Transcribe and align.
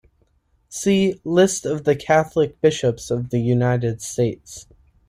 See 0.67 1.21
"List 1.23 1.63
of 1.63 1.83
the 1.83 1.95
Catholic 1.95 2.59
bishops 2.59 3.11
of 3.11 3.29
the 3.29 3.39
United 3.39 4.01
States" 4.01 4.65